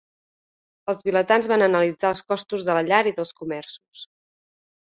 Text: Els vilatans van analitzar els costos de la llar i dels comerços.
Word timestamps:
Els 0.93 1.03
vilatans 1.09 1.49
van 1.51 1.63
analitzar 1.67 2.13
els 2.15 2.25
costos 2.33 2.65
de 2.71 2.79
la 2.79 2.85
llar 2.89 3.05
i 3.11 3.15
dels 3.21 3.35
comerços. 3.43 4.07